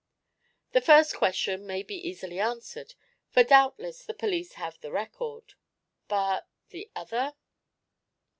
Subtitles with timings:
[0.71, 2.95] The first question may be easily answered,
[3.29, 5.53] for doubtless the police have the record.
[6.07, 7.35] But the other?"